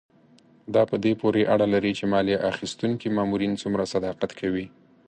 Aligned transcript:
دا 0.73 0.83
په 0.89 0.95
دې 1.03 1.13
پورې 1.21 1.41
اړه 1.53 1.65
لري 1.73 1.91
چې 1.99 2.05
مالیه 2.13 2.43
اخیستونکي 2.51 3.07
مامورین 3.17 3.53
څومره 3.61 3.83
صداقت 3.93 4.31
کوي. 4.39 4.65